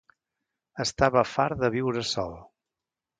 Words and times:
Estava 0.85 1.23
fart 1.33 1.59
de 1.65 1.71
viure 1.75 2.03
sol. 2.13 2.33